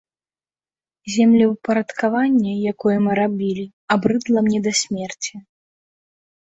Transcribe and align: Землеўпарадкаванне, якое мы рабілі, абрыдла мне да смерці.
Землеўпарадкаванне, 1.15 2.53
якое 2.73 2.97
мы 3.05 3.11
рабілі, 3.23 3.65
абрыдла 3.99 4.39
мне 4.51 4.59
да 4.71 4.79
смерці. 4.83 5.33